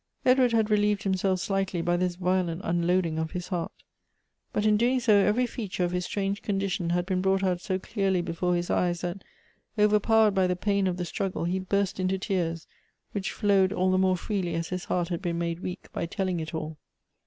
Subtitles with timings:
[0.25, 3.71] Edward had relieved himself slightly by this violent unloading of his heart.
[4.51, 7.77] But in doing so every feature of his strange condition had been brought out so
[7.77, 9.23] clearly before his eyes, that,
[9.77, 12.65] overpowered by the pain of the struggle, he burst into tears,
[13.11, 16.07] which flowed all the mo e freely as his heart had been made weak by
[16.07, 16.79] telling it all.